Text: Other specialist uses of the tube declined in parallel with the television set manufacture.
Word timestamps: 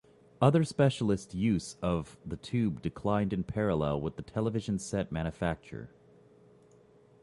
Other 0.41 0.63
specialist 0.63 1.35
uses 1.35 1.77
of 1.79 2.17
the 2.25 2.35
tube 2.35 2.81
declined 2.81 3.33
in 3.33 3.43
parallel 3.43 4.01
with 4.01 4.15
the 4.15 4.23
television 4.23 4.79
set 4.79 5.11
manufacture. 5.11 5.91